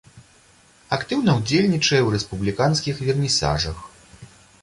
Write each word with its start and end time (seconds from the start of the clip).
Актыўна 0.97 1.33
ўдзельнічае 1.41 1.99
ў 2.03 2.09
рэспубліканскіх 2.15 2.95
вернісажах. 3.09 3.77